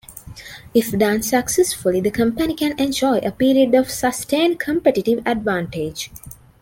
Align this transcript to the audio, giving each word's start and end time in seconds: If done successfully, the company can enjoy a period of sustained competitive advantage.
If 0.73 0.89
done 0.93 1.21
successfully, 1.21 2.01
the 2.01 2.09
company 2.09 2.55
can 2.55 2.73
enjoy 2.79 3.19
a 3.19 3.29
period 3.31 3.75
of 3.75 3.91
sustained 3.91 4.59
competitive 4.59 5.21
advantage. 5.27 6.09